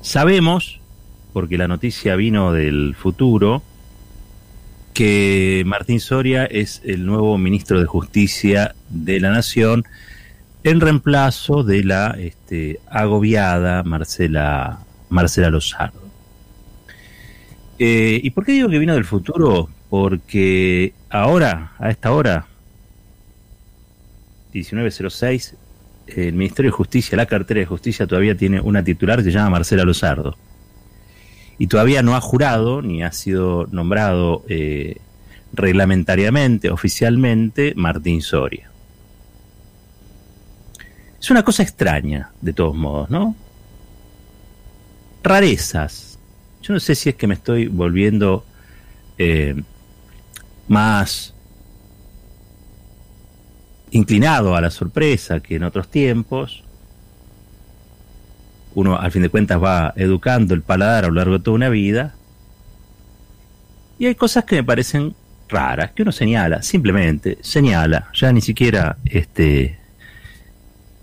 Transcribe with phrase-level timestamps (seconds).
[0.00, 0.80] Sabemos,
[1.32, 3.62] porque la noticia vino del futuro,
[4.94, 9.84] que Martín Soria es el nuevo ministro de Justicia de la Nación
[10.64, 15.56] en reemplazo de la este, agobiada Marcela, Marcela.
[17.78, 19.68] Eh, ¿Y por qué digo que vino del futuro?
[19.88, 22.46] Porque ahora, a esta hora,
[24.52, 25.54] 1906,
[26.16, 29.50] el Ministerio de Justicia, la cartera de Justicia todavía tiene una titular que se llama
[29.50, 30.36] Marcela Lozardo.
[31.58, 34.98] Y todavía no ha jurado ni ha sido nombrado eh,
[35.52, 38.70] reglamentariamente, oficialmente, Martín Soria.
[41.20, 43.34] Es una cosa extraña, de todos modos, ¿no?
[45.22, 46.18] Rarezas.
[46.62, 48.44] Yo no sé si es que me estoy volviendo
[49.18, 49.60] eh,
[50.68, 51.34] más
[53.90, 56.64] inclinado a la sorpresa que en otros tiempos.
[58.74, 61.68] Uno, al fin de cuentas, va educando el paladar a lo largo de toda una
[61.68, 62.14] vida.
[63.98, 65.14] Y hay cosas que me parecen
[65.48, 69.78] raras, que uno señala, simplemente señala, ya ni siquiera este,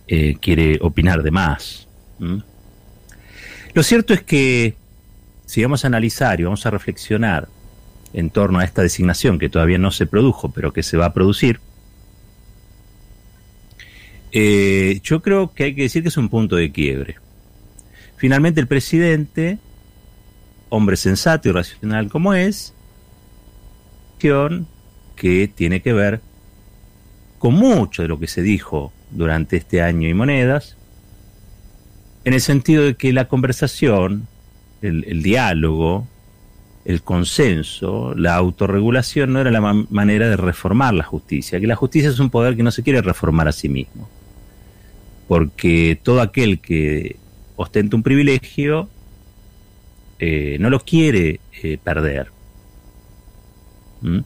[0.07, 1.87] eh, quiere opinar de más.
[3.73, 4.75] Lo cierto es que
[5.45, 7.47] si vamos a analizar y vamos a reflexionar
[8.13, 11.13] en torno a esta designación que todavía no se produjo, pero que se va a
[11.13, 11.59] producir,
[14.31, 17.15] eh, yo creo que hay que decir que es un punto de quiebre.
[18.17, 19.59] Finalmente el presidente,
[20.69, 22.73] hombre sensato y racional como es,
[25.15, 26.21] que tiene que ver
[27.37, 30.77] con mucho de lo que se dijo durante este año y monedas,
[32.23, 34.27] en el sentido de que la conversación,
[34.81, 36.07] el, diálogo,
[36.85, 42.09] el consenso, la autorregulación no era la manera de reformar la justicia, que la justicia
[42.09, 44.09] es un poder que no se quiere reformar a sí mismo
[45.27, 47.17] porque todo aquel que
[47.55, 48.89] ostenta un privilegio
[50.19, 52.27] eh, no lo quiere eh, perder.
[54.01, 54.19] ¿Mm?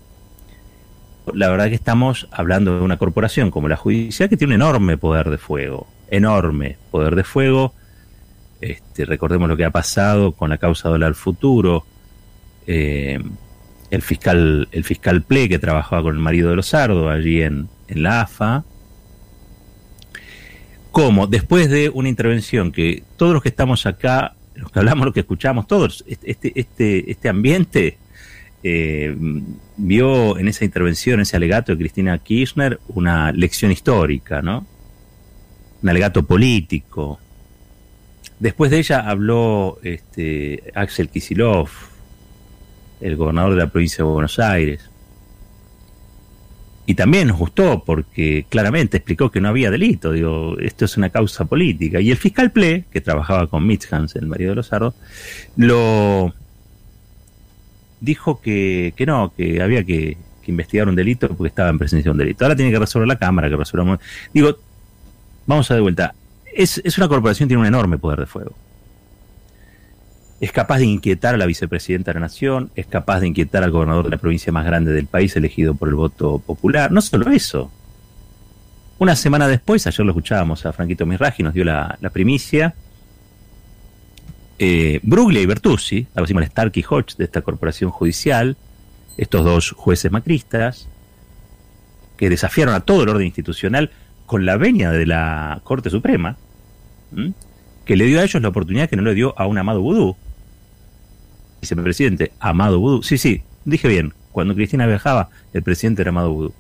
[1.34, 4.98] La verdad que estamos hablando de una corporación como la judicial que tiene un enorme
[4.98, 7.74] poder de fuego, enorme poder de fuego.
[8.62, 11.86] Este, recordemos lo que ha pasado con la causa dólar futuro.
[12.68, 13.20] Eh,
[13.90, 18.04] el fiscal, el fiscal Ple que trabajaba con el marido de Lozardo allí en, en
[18.04, 18.64] la AFA,
[20.92, 25.14] cómo después de una intervención que todos los que estamos acá, los que hablamos, los
[25.14, 27.98] que escuchamos, todos, este, este, este ambiente
[28.64, 29.16] eh,
[29.78, 34.66] vio en esa intervención, ese alegato de Cristina Kirchner, una lección histórica, ¿no?
[35.82, 37.20] Un alegato político.
[38.40, 41.70] Después de ella habló este, Axel Kisilov,
[43.00, 44.89] el gobernador de la provincia de Buenos Aires
[46.90, 51.12] y también nos gustó porque claramente explicó que no había delito, digo, esto es una
[51.12, 52.02] causa política.
[52.02, 54.96] Y el fiscal Ple, que trabajaba con Mitch Hansen, marido de Lozardo,
[55.56, 56.34] lo
[58.02, 60.18] dijo que, que no, que había que,
[60.48, 62.44] investigar un delito porque estaba en presencia de un delito.
[62.44, 64.00] Ahora tiene que resolver la Cámara, que resolvamos.
[64.34, 64.58] Digo,
[65.46, 66.16] vamos a de vuelta.
[66.52, 68.56] Es, es una corporación que tiene un enorme poder de fuego
[70.40, 73.72] es capaz de inquietar a la vicepresidenta de la Nación, es capaz de inquietar al
[73.72, 76.92] gobernador de la provincia más grande del país elegido por el voto popular.
[76.92, 77.72] No solo eso.
[79.00, 82.74] Una semana después, ayer lo escuchábamos a Franquito Misraji, nos dio la, primicia.
[84.60, 88.58] Eh, Bruglia y Bertuzzi, algo así Stark y Hodge de esta corporación judicial,
[89.18, 90.88] estos dos jueces macristas,
[92.18, 93.92] que desafiaron a todo el orden institucional
[94.26, 96.38] con la venia de la Corte Suprema,
[97.86, 100.18] que le dio a ellos la oportunidad que no le dio a un Amado Vudú,
[101.62, 103.04] vicepresidente Amado Vudú.
[103.04, 104.14] Sí, sí, dije bien.
[104.32, 106.54] Cuando Cristina viajaba, el presidente era Amado Vudú.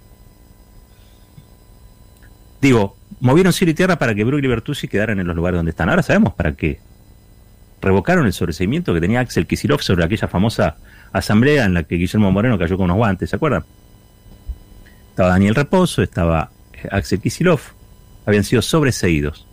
[2.61, 5.71] Digo, movieron cielo y tierra para que Brugli y Bertuzzi quedaran en los lugares donde
[5.71, 5.89] están.
[5.89, 6.79] Ahora sabemos para qué.
[7.81, 10.77] Revocaron el sobreseimiento que tenía Axel Kisilov sobre aquella famosa
[11.13, 13.63] asamblea en la que Guillermo Moreno cayó con unos guantes, ¿se acuerdan?
[15.11, 16.51] Estaba Daniel Reposo, estaba
[16.91, 17.61] Axel Kisilov,
[18.25, 19.47] habían sido sobreseídos.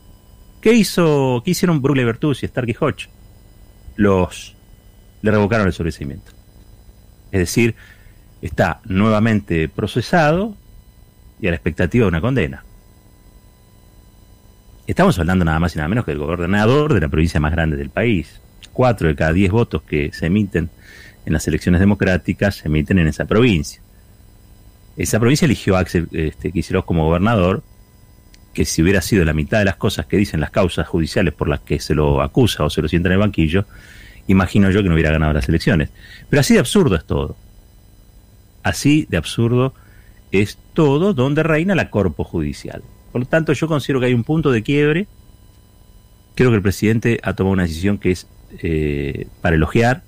[0.60, 3.08] ¿Qué hizo, qué hicieron Brugli y Bertuzzi, Stark y Hodge?
[3.94, 4.55] Los
[5.22, 6.32] le revocaron el sobreseimiento.
[7.32, 7.74] Es decir,
[8.42, 10.54] está nuevamente procesado
[11.40, 12.64] y a la expectativa de una condena.
[14.86, 17.76] Estamos hablando nada más y nada menos que del gobernador de la provincia más grande
[17.76, 18.40] del país.
[18.72, 20.70] Cuatro de cada diez votos que se emiten
[21.24, 23.82] en las elecciones democráticas se emiten en esa provincia.
[24.96, 26.52] Esa provincia eligió a Axel este,
[26.84, 27.62] como gobernador,
[28.54, 31.48] que si hubiera sido la mitad de las cosas que dicen las causas judiciales por
[31.48, 33.66] las que se lo acusa o se lo sienta en el banquillo,
[34.26, 35.90] imagino yo que no hubiera ganado las elecciones.
[36.28, 37.36] Pero así de absurdo es todo.
[38.62, 39.74] Así de absurdo
[40.32, 42.82] es todo donde reina la corpo judicial.
[43.12, 45.06] Por lo tanto, yo considero que hay un punto de quiebre
[46.36, 48.28] Creo que el presidente ha tomado una decisión que es
[48.62, 50.02] eh, para elogiar,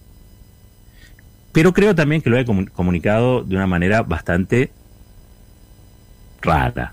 [1.52, 4.70] pero creo también que lo ha comunicado de una manera bastante
[6.42, 6.92] rara.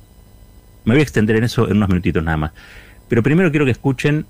[0.85, 2.51] Me voy a extender en eso en unos minutitos nada más.
[3.09, 4.25] Pero primero quiero que escuchen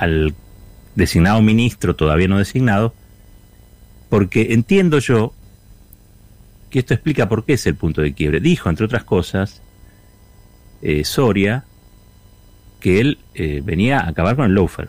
[0.00, 0.34] al
[0.94, 2.94] designado ministro, todavía no designado,
[4.08, 5.32] porque entiendo yo
[6.70, 8.40] que esto explica por qué es el punto de quiebre.
[8.40, 9.60] Dijo, entre otras cosas,
[10.82, 11.64] eh, Soria,
[12.80, 14.88] que él eh, venía a acabar con el loafer.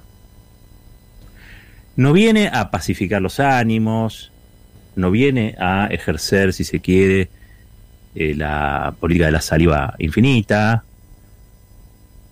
[1.96, 4.32] No viene a pacificar los ánimos,
[4.96, 7.30] no viene a ejercer, si se quiere,
[8.16, 10.84] eh, la política de la saliva infinita.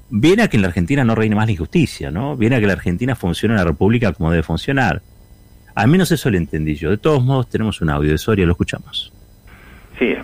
[0.09, 2.35] Viene a que en la Argentina no reine más la injusticia, ¿no?
[2.35, 5.01] Viene a que la Argentina funcione en la República como debe funcionar.
[5.75, 6.89] Al menos eso lo entendí yo.
[6.89, 9.13] De todos modos, tenemos un audio de Soria, lo escuchamos.
[9.99, 10.15] Sí,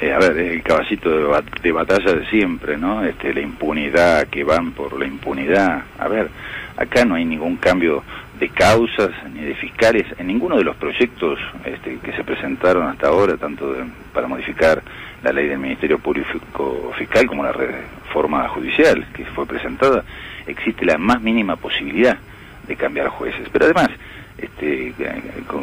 [0.00, 3.04] eh, a ver, el caballito de, batalla de siempre, ¿no?
[3.04, 5.82] Este, la impunidad, que van por la impunidad.
[5.98, 6.30] A ver,
[6.76, 8.02] acá no hay ningún cambio
[8.38, 13.08] de causas ni de fiscales en ninguno de los proyectos este, que se presentaron hasta
[13.08, 13.74] ahora, tanto
[14.12, 14.82] para modificar
[15.22, 20.04] la ley del Ministerio Público Fiscal como la reforma judicial que fue presentada,
[20.46, 22.18] existe la más mínima posibilidad
[22.66, 23.48] de cambiar jueces.
[23.50, 23.88] Pero además,
[24.36, 24.92] este,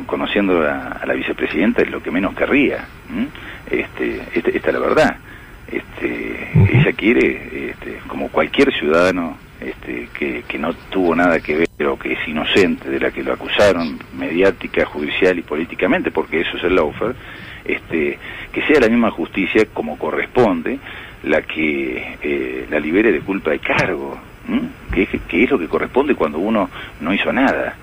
[0.05, 2.85] conociendo a, la vicepresidenta es lo que menos querría.
[3.69, 5.17] Este, este, esta es la verdad.
[5.71, 9.37] Este, ella quiere, este, como cualquier ciudadano
[9.81, 13.33] este, que, no tuvo nada que ver o que es inocente de la que lo
[13.33, 17.15] acusaron mediática, judicial y políticamente, porque eso es el lawfare,
[17.65, 18.19] este,
[18.51, 20.79] que sea la misma justicia como corresponde
[21.23, 24.19] la que eh, la libere de culpa de cargo,
[24.93, 26.69] que, que es lo que corresponde cuando uno
[26.99, 27.75] no hizo nada.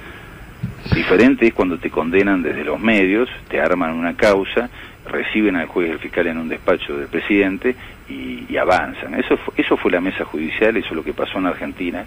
[0.94, 4.68] Diferente es cuando te condenan desde los medios, te arman una causa,
[5.06, 7.74] reciben al juez y al fiscal en un despacho del presidente
[8.08, 9.14] y, avanzan.
[9.14, 12.04] Eso fue, eso fue la mesa judicial, eso es lo que pasó en Argentina,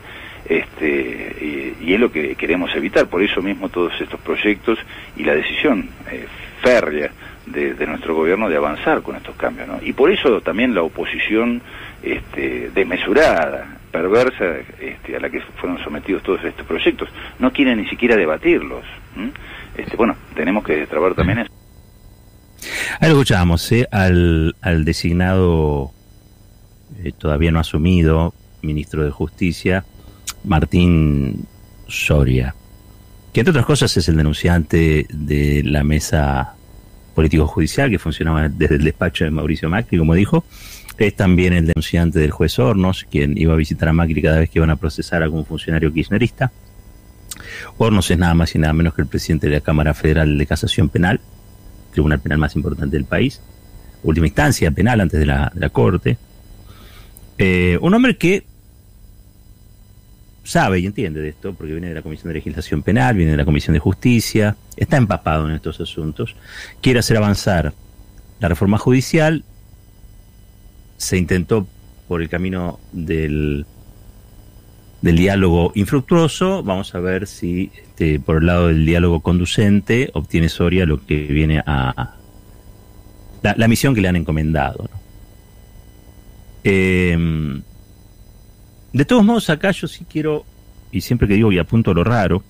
[0.48, 3.07] este, y, es lo que queremos evitar.
[3.07, 4.80] Por eso mismo todos estos proyectos
[5.15, 6.25] y la decisión eh,
[6.62, 7.12] férrea
[7.45, 9.68] de, nuestro gobierno de avanzar con estos cambios.
[9.81, 11.62] Y por eso también la oposición
[12.03, 17.09] este, desmesurada, perversa este, a la que fueron sometidos todos estos proyectos.
[17.39, 18.86] No quieren ni siquiera debatirlos.
[19.75, 21.50] Este, bueno, tenemos que destrabar también eso.
[22.99, 23.88] Ahí lo escuchábamos, ¿eh?
[23.91, 25.91] al, al designado,
[27.03, 29.85] eh, todavía no asumido, ministro de Justicia,
[30.43, 31.45] Martín
[31.88, 32.55] Soria,
[33.33, 36.55] que entre otras cosas es el denunciante de la mesa
[37.15, 40.43] político-judicial que funcionaba desde el despacho de Mauricio Macri, como dijo,
[41.07, 44.49] es también el denunciante del juez Hornos, quien iba a visitar a Macri cada vez
[44.49, 46.51] que iban a procesar a algún funcionario kirchnerista.
[47.77, 50.45] Hornos es nada más y nada menos que el presidente de la Cámara Federal de
[50.45, 51.19] Casación Penal,
[51.91, 53.41] tribunal penal más importante del país,
[54.03, 56.17] última instancia penal antes de la, Corte.
[57.38, 58.45] Eh, un hombre que
[60.43, 63.38] sabe y entiende de esto, porque viene de la Comisión de Legislación Penal, viene de
[63.38, 66.35] la Comisión de Justicia, está empapado en estos asuntos,
[66.81, 67.73] quiere hacer avanzar
[68.39, 69.43] la reforma judicial
[71.01, 71.67] se intentó
[72.07, 73.65] por el camino del,
[75.01, 76.63] del diálogo infructuoso.
[76.63, 81.15] Vamos a ver si este, por el lado del diálogo conducente obtiene Soria lo que
[81.15, 82.15] viene a,
[83.42, 84.89] la, misión que le han encomendado.
[86.63, 87.62] Em,
[88.94, 90.45] de todos modos, acá yo sí quiero,
[90.92, 92.43] y siempre que digo y apunto lo raro,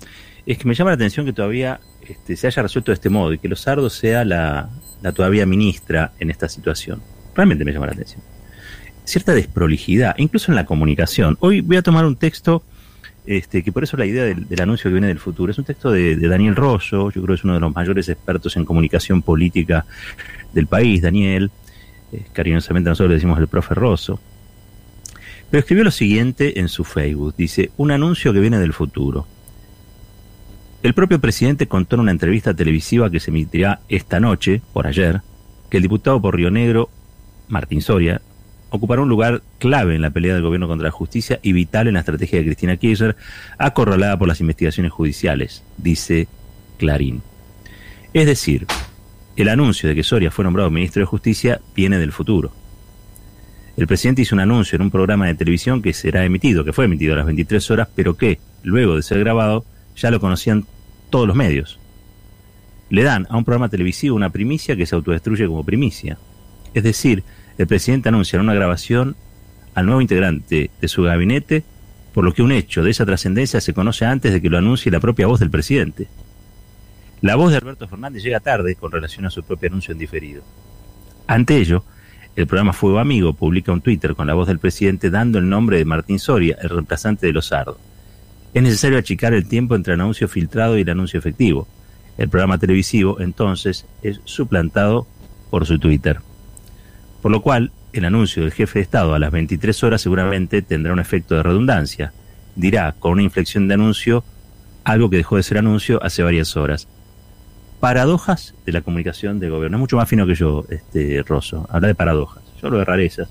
[0.46, 3.32] es que me llama la atención que todavía este, se haya resuelto de este modo
[3.32, 4.70] y que Lozardo sea la,
[5.02, 7.02] la todavía ministra en esta situación.
[7.36, 8.31] Realmente me llama la atención
[9.12, 11.38] cierta desprolijidad, incluso en la comunicación.
[11.42, 12.64] Hoy voy a tomar un texto,
[13.26, 15.92] este, que por eso la idea del, anuncio que viene del futuro, es un texto
[15.92, 19.86] de, Daniel Rosso, yo creo que es uno de los mayores expertos en comunicación política
[20.54, 21.52] del país, Daniel,
[22.14, 24.20] eh, cariñosamente nosotros le decimos el profe Rosso,
[25.50, 29.28] pero escribió lo siguiente en su Facebook, dice, un anuncio que viene del futuro.
[30.84, 35.22] El propio presidente contó en una entrevista televisiva que se emitirá esta noche, por ayer,
[35.70, 36.90] que el diputado por Río Negro,
[37.50, 38.22] Martín Soria,
[38.72, 41.94] ocupará un lugar clave en la pelea del gobierno contra la justicia y vital en
[41.94, 43.16] la estrategia de Cristina Kirchner,
[43.58, 46.28] acorralada por las investigaciones judiciales, dice
[46.78, 47.22] Clarín.
[48.14, 48.66] Es decir,
[49.36, 52.52] el anuncio de que Soria fue nombrado ministro de Justicia viene del futuro.
[53.76, 56.86] El presidente hizo un anuncio en un programa de televisión que será emitido, que fue
[56.86, 60.66] emitido a las 23 horas, pero que, luego de ser grabado, ya lo conocían
[61.10, 61.80] todos los medios.
[62.90, 66.18] Le dan a un programa televisivo una primicia que se autodestruye como primicia.
[66.74, 67.24] Es decir,
[67.58, 69.16] el presidente anuncia en una grabación
[69.74, 71.64] al nuevo integrante de su gabinete,
[72.14, 74.92] por lo que un hecho de esa trascendencia se conoce antes de que lo anuncie
[74.92, 76.08] la propia voz del presidente.
[77.22, 80.44] La voz de Alberto Fernández llega tarde con relación a su propio anuncio en diferido.
[81.28, 81.84] Ante ello,
[82.36, 85.78] El programa Fuego Amigo publica un Twitter con la voz del presidente dando el nombre
[85.78, 87.78] de Martín Soria, el reemplazante de Lozardo.
[88.54, 91.68] Es necesario achicar el tiempo entre el anuncio filtrado y el anuncio efectivo.
[92.18, 95.08] El programa televisivo, entonces, es suplantado
[95.50, 96.20] por su Twitter.
[97.22, 100.94] Por lo cual, el anuncio del jefe de Estado a las 23 horas seguramente tendrá
[100.94, 102.14] un efecto de redundancia.
[102.56, 104.24] Dirá, con una inflexión de anuncio,
[104.84, 106.88] algo que dejó de ser anuncio hace varias horas.
[107.80, 109.78] Paradojas de la comunicación de gobierno.
[109.78, 111.68] Es mucho más fino que yo, este Rosso.
[111.70, 112.44] Habla de paradojas.
[112.62, 113.30] Yo hablo de rarezas,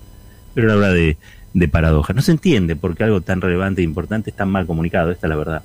[0.55, 1.17] pero él habla de,
[1.55, 2.15] de paradojas.
[2.17, 5.11] No se entiende por qué algo tan relevante e importante es tan mal comunicado.
[5.11, 5.63] Esta es la verdad.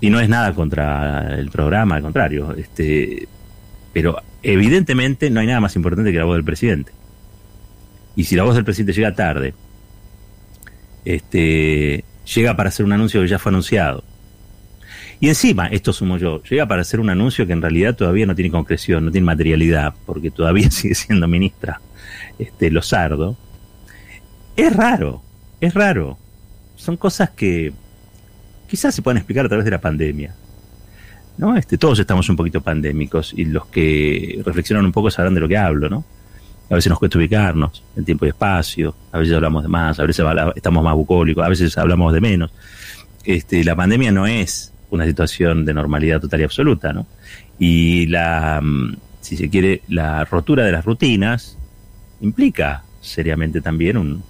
[0.00, 2.52] Y no es nada contra el programa, al contrario.
[2.52, 3.28] Este,
[3.92, 6.92] pero evidentemente no hay nada más importante que la voz del presidente.
[8.14, 9.54] Y si la voz del presidente llega tarde,
[11.04, 14.04] este, llega para hacer un anuncio que ya fue anunciado.
[15.18, 18.34] Y encima, esto sumo yo, llega para hacer un anuncio que en realidad todavía no
[18.34, 21.80] tiene concreción, no tiene materialidad, porque todavía sigue siendo ministra
[22.38, 23.36] este, Lozardo.
[24.56, 25.22] Es raro,
[25.60, 26.18] es raro.
[26.76, 27.72] Son cosas que
[28.68, 30.34] quizás se pueden explicar a través de la pandemia.
[31.38, 31.56] ¿No?
[31.56, 35.48] Este, todos estamos un poquito pandémicos y los que reflexionan un poco sabrán de lo
[35.48, 36.04] que hablo, ¿no?
[36.68, 40.02] A veces nos cuesta ubicarnos en tiempo y espacio, a veces hablamos de más, a
[40.04, 40.26] veces
[40.56, 42.50] estamos más bucólicos, a veces hablamos de menos.
[43.24, 47.06] Este, la pandemia no es una situación de normalidad total y absoluta, ¿no?
[47.58, 51.56] Y la, mm, si se quiere, la rotura de las rutinas
[52.20, 54.22] implica seriamente también un,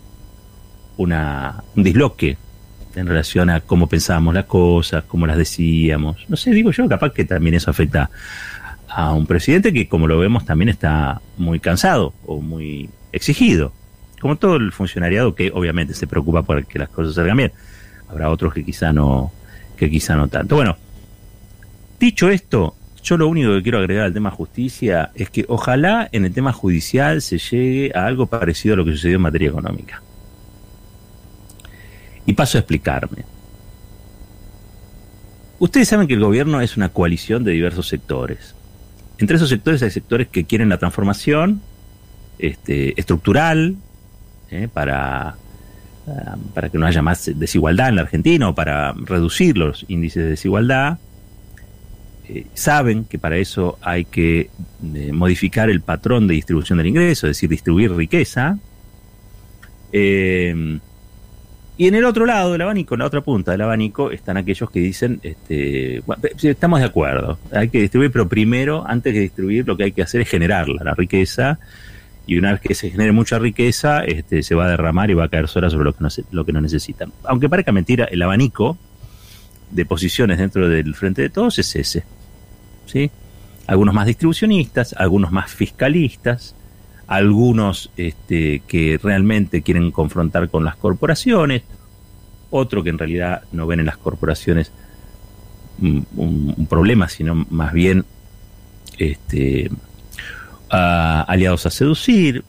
[0.99, 2.37] una, un disloque
[2.97, 6.25] en relación a cómo pensábamos las cosas, cómo las decíamos.
[6.29, 8.11] No sé, digo yo, capaz que también eso afecta
[8.89, 13.73] a un presidente que, como lo vemos, también está muy cansado o muy exigido,
[14.21, 17.53] como todo el funcionariado que obviamente se preocupa por que las cosas salgan bien.
[18.09, 19.33] Habrá otros que quizá no,
[19.77, 20.57] que quizá no tanto.
[20.57, 20.77] Bueno,
[22.01, 26.25] dicho esto, yo lo único que quiero agregar al tema justicia es que ojalá en
[26.25, 30.03] el tema judicial se llegue a algo parecido a lo que sucedió en materia económica.
[32.27, 33.25] Y paso a explicarme.
[35.59, 38.55] Ustedes saben que el gobierno es una coalición de diversos sectores.
[39.19, 41.63] Entre esos sectores hay sectores que quieren la transformación
[42.39, 43.77] este, estructural
[44.51, 44.69] ¿eh?
[44.71, 45.37] para,
[46.09, 50.25] ah, para que no haya más desigualdad en la Argentina o para reducir los índices
[50.25, 50.99] de desigualdad.
[52.29, 54.51] Eh, saben que para eso hay que
[54.95, 58.59] eh, modificar el patrón de distribución del ingreso, es decir, distribuir riqueza.
[61.79, 64.71] Y en el otro lado del abanico, en la otra punta del abanico, están aquellos
[64.71, 66.03] que dicen, este,
[66.43, 70.03] estamos de acuerdo, hay que distribuir, pero primero, antes de distribuir, lo que hay que
[70.03, 71.59] hacer es generarla, la riqueza,
[72.27, 75.25] y una vez que se genere mucha riqueza, este, se va a derramar y va
[75.25, 77.13] a caer sola sobre lo que no, lo que no necesitan.
[77.25, 78.79] Aunque parezca mentira, el abanico
[79.71, 82.05] de posiciones dentro del frente de todos es ese.
[82.87, 83.11] ¿sí?
[83.67, 86.55] Algunos más distribucionistas, algunos más fiscalistas,
[87.07, 91.63] algunos este, que realmente quieren confrontar con las corporaciones,
[92.51, 94.73] otro que en realidad no ven en las corporaciones
[95.81, 98.05] un, problema, sino más bien
[98.99, 99.71] este,
[100.69, 102.45] aliados a seducir,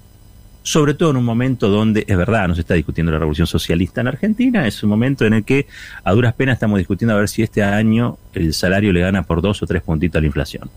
[0.63, 4.01] sobre todo en un momento donde, es verdad, no se está discutiendo la revolución socialista
[4.01, 5.67] en Argentina, es un momento en el que
[6.03, 9.41] a duras penas estamos discutiendo a ver si este año el salario le gana por
[9.41, 10.69] dos o tres puntitos a la inflación.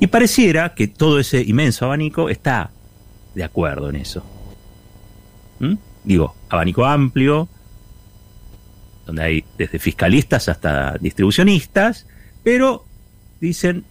[0.00, 2.70] Y pareciera que todo ese inmenso abanico está
[3.34, 4.24] de acuerdo en eso.
[5.58, 5.74] ¿Mm?
[6.04, 7.48] Digo, abanico amplio,
[9.06, 12.06] donde hay desde fiscalistas hasta distribucionistas,
[12.44, 12.84] pero
[13.40, 13.84] dicen,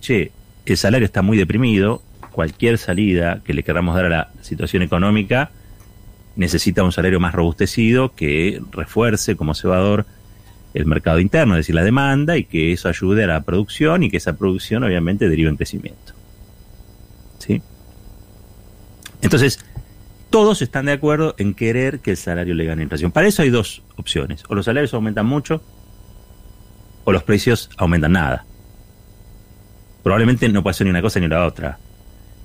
[0.00, 0.32] che,
[0.66, 2.02] el salario está muy deprimido,
[2.32, 5.50] cualquier salida que le queramos dar a la situación económica
[6.36, 10.06] necesita un salario más robustecido que refuerce como cebador
[10.74, 14.10] el mercado interno, es decir, la demanda, y que eso ayude a la producción y
[14.10, 16.12] que esa producción obviamente derive en crecimiento.
[17.38, 17.62] ¿Sí?
[19.20, 19.58] Entonces,
[20.30, 23.12] todos están de acuerdo en querer que el salario le gane inflación.
[23.12, 24.44] Para eso hay dos opciones.
[24.48, 25.62] O los salarios aumentan mucho
[27.04, 28.46] o los precios aumentan nada.
[30.02, 31.78] Probablemente no ser ni una cosa ni la otra.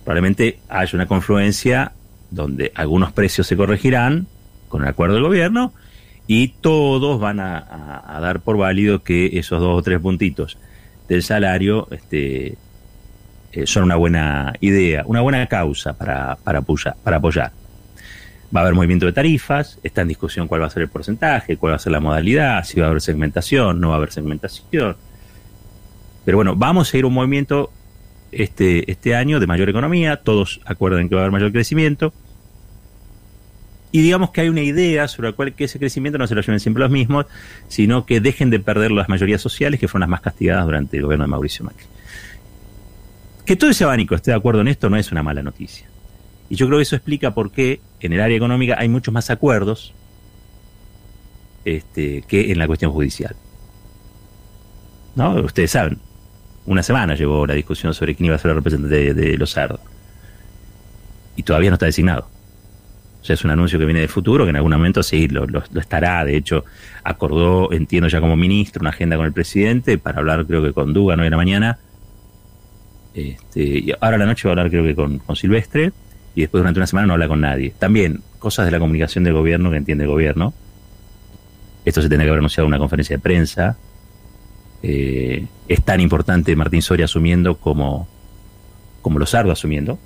[0.03, 1.93] Probablemente haya una confluencia
[2.29, 4.27] donde algunos precios se corregirán
[4.67, 5.73] con el acuerdo del gobierno
[6.27, 10.57] y todos van a, dar por válido que esos dos o tres puntitos
[11.07, 12.57] del salario este,
[13.53, 17.51] eh, son una buena idea, una buena causa para, apoyar.
[18.55, 21.55] Va a haber movimiento de tarifas, está en discusión cuál va a ser el porcentaje,
[21.55, 24.11] cuál va a ser la modalidad, si va a haber segmentación, no va a haber
[24.11, 24.97] segmentación.
[26.25, 27.71] Pero bueno, vamos a ir un movimiento
[28.33, 32.13] este, este año de mayor economía, todos acuerdan que va a haber mayor crecimiento
[33.91, 36.41] y digamos que hay una idea sobre la cual que ese crecimiento no se lo
[36.41, 37.25] lleven siempre los mismos,
[37.67, 41.03] sino que dejen de perder las mayorías sociales que fueron las más castigadas durante el
[41.03, 41.85] gobierno de Mauricio Macri.
[43.45, 45.87] Que todo ese abanico esté de acuerdo en esto no es una mala noticia.
[46.49, 49.29] Y yo creo que eso explica por qué en el área económica hay muchos más
[49.29, 49.93] acuerdos
[51.65, 53.35] este, que en la cuestión judicial.
[55.15, 55.33] ¿No?
[55.41, 55.99] Ustedes saben,
[56.65, 59.79] una semana llevó la discusión sobre quién iba a ser el representante de, los sardos.
[61.35, 62.29] Y todavía no está designado.
[63.27, 66.23] Sea, es un anuncio que viene de futuro, que en algún momento sí lo, estará.
[66.23, 66.63] De hecho,
[67.03, 70.93] acordó, entiendo ya como ministro, una agenda con el presidente para hablar, creo que con
[70.93, 71.77] Dugan hoy en la mañana.
[73.13, 75.91] Este, y ahora a la noche va a hablar, creo que con, Silvestre.
[76.35, 77.73] Y después durante una semana no habla con nadie.
[77.77, 80.53] También cosas de la comunicación del gobierno que entiende el gobierno.
[81.83, 83.77] Esto se tendría que haber anunciado en una conferencia de prensa.
[84.83, 88.07] Eh, es tan importante Martín Soria asumiendo como,
[89.01, 89.99] como Lozardo asumiendo,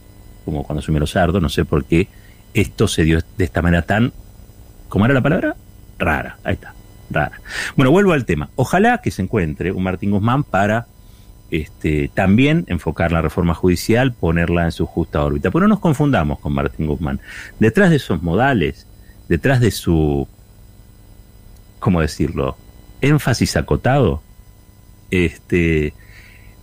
[0.43, 2.07] como cuando asumió Lozardo, no sé por qué
[2.53, 4.13] esto se dio de esta manera tan,
[4.89, 5.55] ¿cómo era la palabra?
[5.97, 6.73] Rara, ahí está,
[7.09, 7.39] rara.
[7.75, 8.49] Bueno, vuelvo al tema.
[8.55, 10.87] Ojalá que se encuentre un Martín Guzmán para
[11.51, 15.51] este, también enfocar la reforma judicial, ponerla en su justa órbita.
[15.51, 17.19] Pero no nos confundamos con Martín Guzmán.
[17.59, 18.87] Detrás de esos modales,
[19.27, 20.27] detrás de su,
[21.79, 22.57] ¿cómo decirlo?
[23.01, 24.21] énfasis acotado,
[25.09, 25.93] este,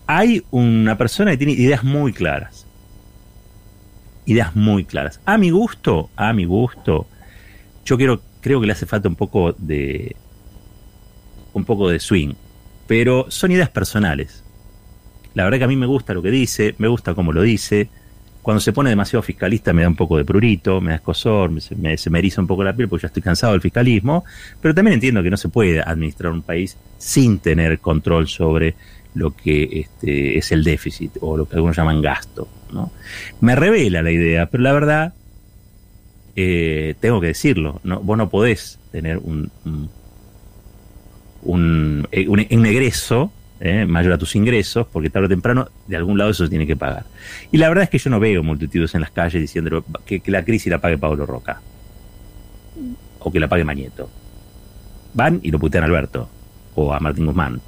[0.07, 2.65] hay una persona que tiene ideas muy claras.
[4.29, 5.23] Ideas muy claras.
[5.25, 7.07] A mi gusto, a mi gusto,
[7.87, 10.17] yo quiero, creo que le hace falta un poco de
[11.55, 12.35] un poco de swing,
[12.87, 14.45] pero son ideas personales.
[15.33, 17.89] La verdad que a mí me gusta lo que dice, me gusta cómo lo dice.
[18.43, 21.97] Cuando se pone demasiado fiscalista me da un poco de prurito, me da escosor, me,
[21.97, 24.25] se me eriza un poco la piel porque ya estoy cansado del fiscalismo,
[24.61, 28.77] pero también entiendo que no se puede administrar un país sin tener control sobre
[29.19, 32.49] lo que este, es el déficit o lo que algunos llaman gasto.
[32.73, 32.93] ¿no?
[33.41, 35.15] Me revela la idea, pero la verdad,
[36.37, 38.01] eh, tengo que decirlo, ¿no?
[38.01, 39.91] vos no podés tener un, un,
[41.43, 43.87] un, eh, un egreso ¿eh?
[43.87, 46.77] mayor a tus ingresos, porque tarde o temprano de algún lado eso se tiene que
[46.77, 47.05] pagar.
[47.51, 50.45] Y la verdad es que yo no veo multitudes en las calles diciendo que, la
[50.45, 51.61] crisis la pague Pablo Roca
[53.19, 54.09] o que la pague Mañeto.
[55.15, 56.29] Van y lo putean a Alberto
[56.75, 57.61] o a Martín Guzmán.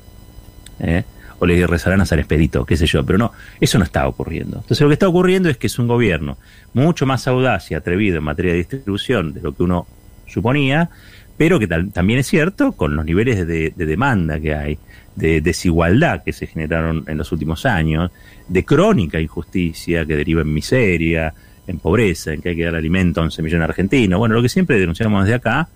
[0.80, 1.04] ¿eh?
[1.40, 4.58] O le rezarán a San Expedito, qué sé yo, pero no, eso no está ocurriendo.
[4.58, 6.38] Entonces lo que está ocurriendo es que es un gobierno
[6.72, 9.86] mucho más audaz y atrevido en materia de distribución de lo que uno
[10.26, 10.90] suponía,
[11.36, 14.78] pero que también es cierto con los niveles de demanda que hay,
[15.16, 18.10] de desigualdad que se generaron en los últimos años,
[18.48, 21.32] de crónica injusticia que deriva en miseria,
[21.66, 24.18] en pobreza, en que hay que dar alimento a 11 millones de argentinos.
[24.18, 25.68] Bueno, lo que siempre denunciamos desde acá,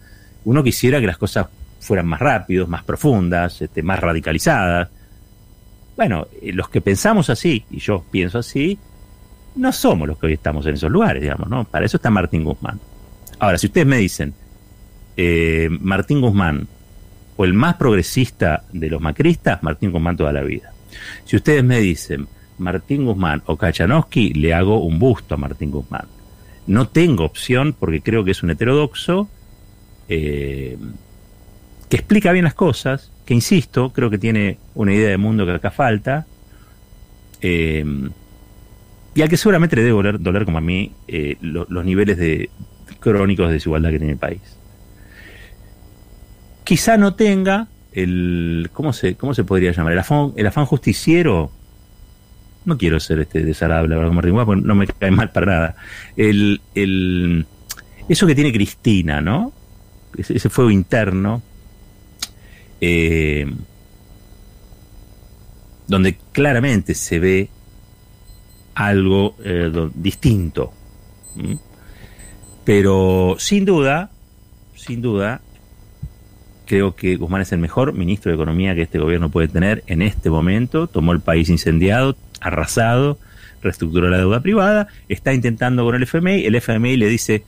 [0.44, 1.46] uno quisiera que las cosas
[1.80, 4.88] fueran más rápidos, más profundas, este, más radicalizadas.
[5.96, 8.78] Bueno, los que pensamos así, y yo pienso así,
[9.56, 11.64] no somos los que hoy estamos en esos lugares, digamos, ¿no?
[11.64, 12.80] Para eso está Martín Guzmán.
[13.38, 14.34] Ahora, si ustedes me dicen,
[15.16, 16.66] eh, Martín Guzmán
[17.36, 20.72] o el más progresista de los macristas, Martín Guzmán toda la vida.
[21.24, 22.26] Si ustedes me dicen
[22.58, 26.06] Martín Guzmán o Kachanowski, le hago un busto a Martín Guzmán.
[26.66, 29.28] No tengo opción porque creo que es un heterodoxo
[30.08, 30.78] eh,
[31.88, 35.52] que explica bien las cosas, que insisto, creo que tiene una idea de mundo que
[35.52, 36.26] acá falta.
[37.40, 37.84] Eh,
[39.14, 42.50] y al que seguramente le debe doler, como a mí eh, los niveles de
[43.00, 44.40] crónicos de desigualdad que tiene el país
[46.64, 49.92] quizá no tenga el ¿cómo se cómo se podría llamar?
[49.92, 51.52] el afán justiciero
[52.64, 55.76] no quiero ser este desagradable como porque no me cae mal para nada
[56.16, 57.46] el, el
[58.08, 59.52] eso que tiene Cristina no
[60.16, 61.42] ese, fuego interno
[62.80, 63.46] eh,
[65.86, 67.48] donde claramente se ve
[68.74, 70.72] algo eh, distinto
[72.64, 74.10] pero sin duda
[74.74, 75.40] sin duda
[76.66, 80.00] Creo que Guzmán es el mejor ministro de Economía que este gobierno puede tener en
[80.00, 80.86] este momento.
[80.86, 83.18] Tomó el país incendiado, arrasado,
[83.62, 87.44] reestructuró la deuda privada, está intentando con el FMI, el FMI le dice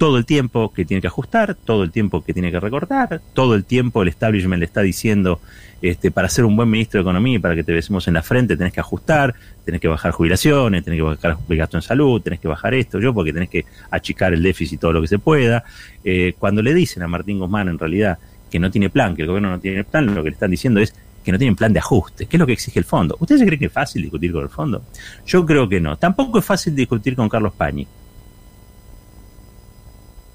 [0.00, 3.54] todo el tiempo que tiene que ajustar, todo el tiempo que tiene que recortar, todo
[3.54, 5.40] el tiempo el establishment le está diciendo,
[5.82, 8.22] este, para ser un buen ministro de Economía y para que te besemos en la
[8.22, 12.22] frente tenés que ajustar, tenés que bajar jubilaciones, tenés que bajar el gasto en salud,
[12.22, 15.18] tenés que bajar esto, yo porque tenés que achicar el déficit todo lo que se
[15.18, 15.64] pueda.
[16.02, 18.16] Eh, cuando le dicen a Martín Guzmán en realidad
[18.50, 20.80] que no tiene plan, que el gobierno no tiene plan, lo que le están diciendo
[20.80, 23.18] es que no tienen plan de ajuste, que es lo que exige el fondo.
[23.20, 24.82] ¿Ustedes creen que es fácil discutir con el fondo?
[25.26, 25.98] Yo creo que no.
[25.98, 27.86] Tampoco es fácil discutir con Carlos Pañi.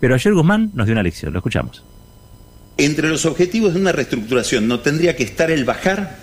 [0.05, 1.81] Pero ayer Guzmán nos dio una lección, lo escuchamos.
[2.77, 6.17] Entre los objetivos de una reestructuración no tendría que estar el bajar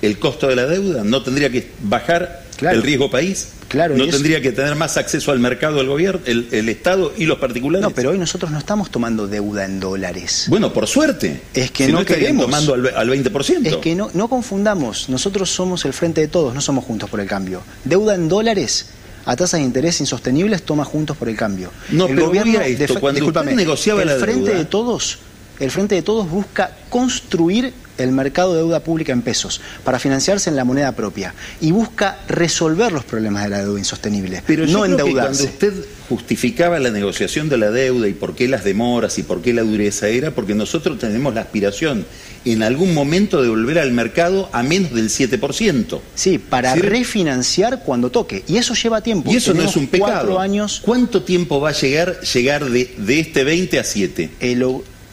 [0.00, 3.48] el costo de la deuda, no tendría que bajar el riesgo país.
[3.66, 7.38] Claro, no tendría que tener más acceso al mercado el gobierno, el, Estado y los
[7.38, 7.82] particulares.
[7.82, 10.46] No, pero hoy nosotros no estamos tomando deuda en dólares.
[10.48, 11.40] Bueno, por suerte.
[11.52, 12.44] Es que no, queremos.
[12.44, 13.66] tomando al, al 20%.
[13.66, 15.08] Es que no, no confundamos.
[15.08, 17.64] Nosotros somos el frente de todos, no somos juntos por el cambio.
[17.84, 18.86] Deuda en dólares
[19.26, 21.70] a tasas de interés insostenibles toma juntos por el cambio.
[21.90, 25.18] No, el gobierno, esto, cuando negociaba el frente de todos,
[25.60, 30.50] el frente de todos busca construir el mercado de deuda pública en pesos para financiarse
[30.50, 34.84] en la moneda propia y busca resolver los problemas de la deuda insostenible, Pero no
[34.84, 35.44] endeudarse.
[35.44, 39.42] cuando usted justificaba la negociación de la deuda y por qué las demoras y por
[39.42, 42.06] qué la dureza era porque nosotros tenemos la aspiración
[42.44, 46.00] en algún momento de volver al mercado a menos del 7%.
[46.14, 48.44] Sí, para refinanciar cuando toque.
[48.46, 49.32] Y eso lleva tiempo.
[49.32, 50.38] Y eso no es un pecado.
[50.38, 50.80] Años...
[50.84, 54.30] ¿Cuánto tiempo va a llegar, llegar de, de este 20 a 7?
[54.38, 54.62] El,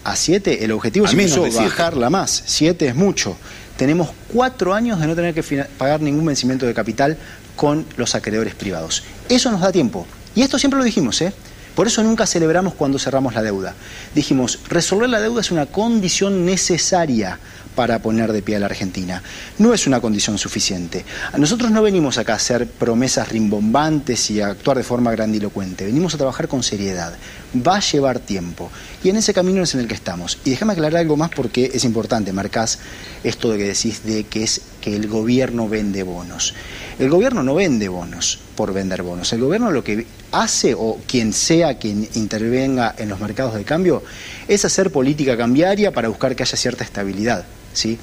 [0.03, 2.43] a 7, el objetivo es bajarla más.
[2.45, 3.37] 7 es mucho.
[3.77, 5.43] Tenemos cuatro años de no tener que
[5.77, 7.17] pagar ningún vencimiento de capital
[7.55, 9.03] con los acreedores privados.
[9.29, 10.05] Eso nos da tiempo.
[10.35, 11.33] Y esto siempre lo dijimos, ¿eh?
[11.75, 13.73] Por eso nunca celebramos cuando cerramos la deuda.
[14.13, 17.39] Dijimos, resolver la deuda es una condición necesaria
[17.75, 19.23] para poner de pie a la Argentina.
[19.57, 21.05] No es una condición suficiente.
[21.37, 25.85] Nosotros no venimos acá a hacer promesas rimbombantes y a actuar de forma grandilocuente.
[25.85, 27.15] Venimos a trabajar con seriedad.
[27.55, 28.69] Va a llevar tiempo.
[29.03, 30.37] Y en ese camino es en el que estamos.
[30.45, 32.79] Y déjame aclarar algo más porque es importante, Marcás,
[33.23, 36.53] esto de que decís de que es que el gobierno vende bonos.
[36.99, 39.31] El gobierno no vende bonos por vender bonos.
[39.31, 44.03] El gobierno lo que hace, o quien sea quien intervenga en los mercados de cambio,
[44.45, 47.45] es hacer política cambiaria para buscar que haya cierta estabilidad.
[47.71, 47.97] ¿sí?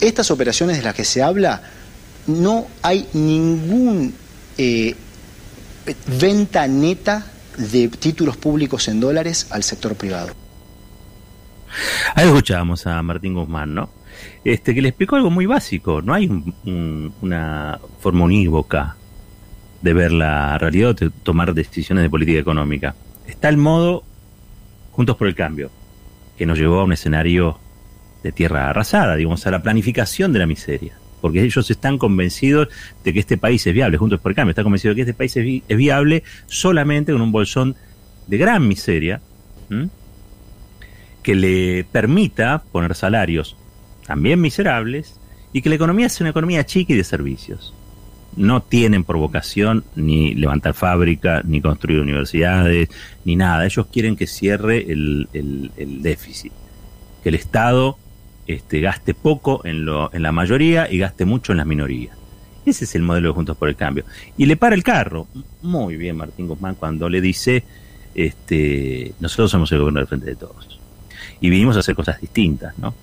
[0.00, 1.60] Estas operaciones de las que se habla,
[2.26, 4.14] no hay ningún
[4.56, 4.94] eh,
[6.18, 7.26] venta neta
[7.58, 10.32] de títulos públicos en dólares al sector privado.
[12.14, 13.90] Ahí escuchábamos a Martín Guzmán, ¿no?
[14.44, 16.02] Este, que le explicó algo muy básico.
[16.02, 16.30] No hay
[17.22, 18.96] una forma unívoca
[19.80, 22.94] de ver la realidad de tomar decisiones de política económica.
[23.26, 24.02] Está el modo
[24.92, 25.70] Juntos por el Cambio,
[26.38, 27.58] que nos llevó a un escenario
[28.22, 30.94] de tierra arrasada, digamos, a la planificación de la miseria.
[31.20, 32.68] Porque ellos están convencidos
[33.02, 35.14] de que este país es viable, Juntos por el Cambio, está convencido de que este
[35.14, 37.76] país es, viable solamente con un bolsón
[38.26, 39.20] de gran miseria,
[41.22, 43.56] que le permita poner salarios
[44.06, 45.18] también miserables
[45.52, 47.74] y que la economía sea una economía chica y de servicios.
[48.36, 52.88] No tienen por vocación ni levantar fábricas, ni construir universidades,
[53.24, 53.64] ni nada.
[53.64, 56.52] Ellos quieren que cierre el, el déficit,
[57.22, 57.96] que el Estado
[58.46, 62.16] este, gaste poco en, lo, en la mayoría y gaste mucho en las minorías.
[62.66, 64.04] Ese es el modelo de Juntos por el Cambio.
[64.36, 65.26] Y le para el carro.
[65.62, 67.62] Muy bien, Martín Guzmán, cuando le dice,
[68.14, 70.80] este, nosotros somos el gobierno del frente de todos.
[71.40, 72.94] Y vinimos a hacer cosas distintas, ¿no?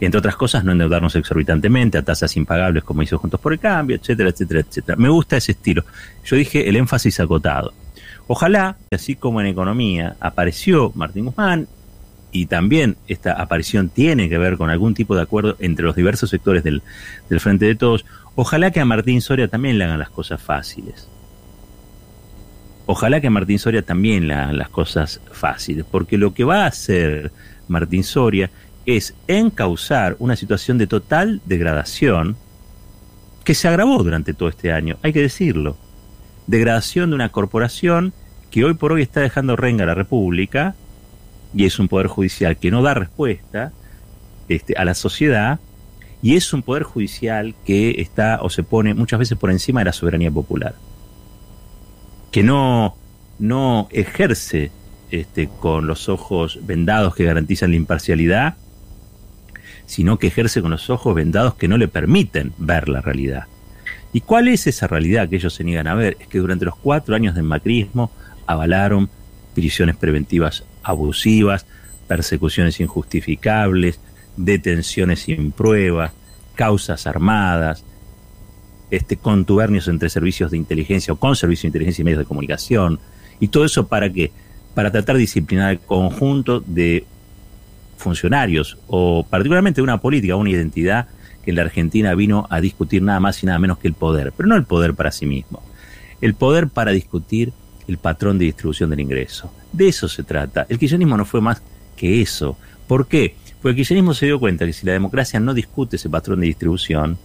[0.00, 3.96] Entre otras cosas, no endeudarnos exorbitantemente a tasas impagables como hizo Juntos por el Cambio,
[3.96, 4.96] etcétera, etcétera, etcétera.
[4.96, 5.84] Me gusta ese estilo.
[6.24, 7.72] Yo dije el énfasis acotado.
[8.26, 11.68] Ojalá, así como en economía apareció Martín Guzmán
[12.32, 16.30] y también esta aparición tiene que ver con algún tipo de acuerdo entre los diversos
[16.30, 16.82] sectores del,
[17.40, 21.08] Frente de Todos, ojalá que a Martín Soria también le hagan las cosas fáciles.
[22.86, 26.64] Ojalá que a Martín Soria también le hagan las cosas fáciles, porque lo que va
[26.64, 27.32] a hacer
[27.68, 28.50] Martín Soria
[28.86, 32.36] es encauzar una situación de total degradación
[33.44, 35.76] que se agravó durante todo este año, hay que decirlo.
[36.46, 38.12] Degradación de una corporación
[38.50, 40.74] que hoy por hoy está dejando renga a la República,
[41.54, 43.72] y es un poder judicial que no da respuesta
[44.48, 45.60] este, a la sociedad
[46.22, 49.86] y es un poder judicial que está o se pone muchas veces por encima de
[49.86, 50.74] la soberanía popular,
[52.30, 52.94] que no,
[53.38, 54.70] no ejerce
[55.10, 58.56] este, con los ojos vendados que garantizan la imparcialidad,
[59.90, 63.46] sino que ejerce con los ojos vendados que no le permiten ver la realidad.
[64.12, 66.16] ¿Y cuál es esa realidad que ellos se niegan a ver?
[66.20, 68.12] Es que durante los cuatro años del macrismo
[68.46, 69.10] avalaron
[69.52, 71.66] prisiones preventivas abusivas,
[72.06, 73.98] persecuciones injustificables,
[74.36, 76.12] detenciones sin pruebas,
[76.54, 77.82] causas armadas,
[78.92, 83.00] este, contubernios entre servicios de inteligencia o con servicios de inteligencia y medios de comunicación.
[83.40, 84.30] ¿Y todo eso para qué?
[84.72, 87.06] Para tratar de disciplinar el conjunto de
[88.00, 91.08] funcionarios o particularmente una política, una identidad
[91.44, 94.32] que en la Argentina vino a discutir nada más y nada menos que el poder,
[94.36, 95.62] pero no el poder para sí mismo,
[96.20, 97.52] el poder para discutir
[97.88, 99.52] el patrón de distribución del ingreso.
[99.72, 100.66] De eso se trata.
[100.68, 101.62] El kirchnerismo no fue más
[101.96, 102.56] que eso.
[102.86, 103.34] ¿Por qué?
[103.60, 106.46] Porque el kirchnerismo se dio cuenta que si la democracia no discute ese patrón de
[106.46, 107.18] distribución,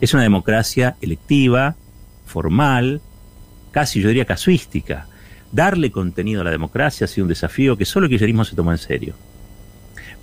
[0.00, 1.76] es una democracia electiva,
[2.26, 3.00] formal,
[3.70, 5.06] casi yo diría casuística.
[5.52, 8.72] Darle contenido a la democracia ha sido un desafío que solo el kirchnerismo se tomó
[8.72, 9.14] en serio.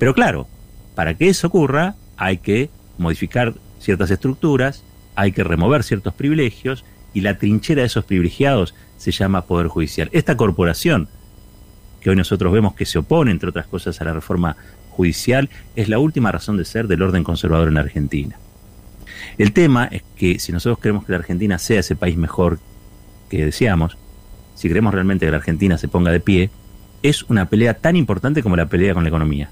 [0.01, 0.47] Pero claro,
[0.95, 4.83] para que eso ocurra hay que modificar ciertas estructuras
[5.13, 6.83] hay que remover ciertos privilegios
[7.13, 10.09] y la trinchera de esos privilegiados se llama Poder Judicial.
[10.11, 11.07] Esta corporación,
[11.99, 14.57] que hoy nosotros vemos que se opone, entre otras cosas, a la reforma
[14.89, 18.39] judicial, es la última razón de ser del orden conservador en Argentina.
[19.37, 22.57] El tema es que si nosotros queremos que la Argentina sea ese país mejor
[23.29, 23.99] que deseamos,
[24.55, 26.49] si queremos realmente que la Argentina se ponga de pie,
[27.03, 29.51] es una pelea tan importante como la pelea con la economía.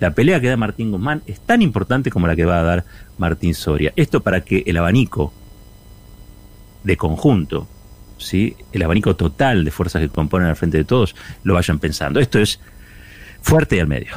[0.00, 2.84] La pelea que da Martín Guzmán es tan importante como la que va a dar
[3.18, 3.92] Martín Soria.
[3.96, 5.32] Esto para que el abanico
[6.84, 7.66] de conjunto,
[8.16, 8.56] ¿sí?
[8.72, 12.20] el abanico total de fuerzas que componen al frente de todos, lo vayan pensando.
[12.20, 12.60] Esto es
[13.42, 14.12] fuerte y al medio.